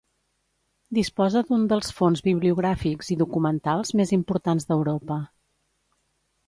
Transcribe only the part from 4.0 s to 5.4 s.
més importants d'Europa.